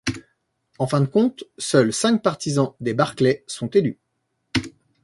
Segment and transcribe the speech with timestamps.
[0.79, 3.99] En fin de compte, seuls cinq partisans des Barclay sont élus.